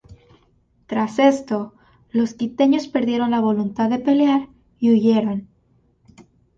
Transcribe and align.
Tras 0.87 1.19
esto 1.19 1.75
los 2.11 2.33
quiteños 2.33 2.87
perdieron 2.87 3.29
la 3.29 3.39
voluntad 3.39 3.87
de 3.91 3.99
pelear 3.99 4.49
y 4.79 4.91
huyeron. 4.93 5.47